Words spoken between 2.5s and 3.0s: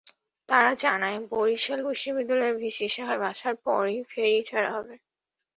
VC